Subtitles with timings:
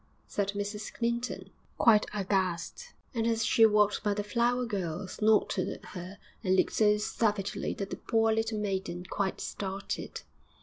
[0.25, 5.85] said Mrs Clinton, quite aghast; and as she walked by the flower girl, snorted at
[5.93, 10.21] her and looked so savagely that the poor little maiden quite started.